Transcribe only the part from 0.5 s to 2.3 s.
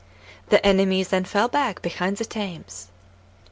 enemy then fell back behind the